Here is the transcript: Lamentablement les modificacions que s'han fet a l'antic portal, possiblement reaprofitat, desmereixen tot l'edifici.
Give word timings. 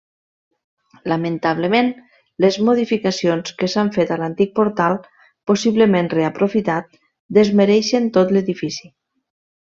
Lamentablement 1.11 1.89
les 2.45 2.55
modificacions 2.69 3.53
que 3.59 3.69
s'han 3.73 3.91
fet 3.97 4.13
a 4.15 4.17
l'antic 4.21 4.55
portal, 4.59 4.97
possiblement 5.51 6.09
reaprofitat, 6.17 6.97
desmereixen 7.39 8.09
tot 8.17 8.35
l'edifici. 8.39 8.91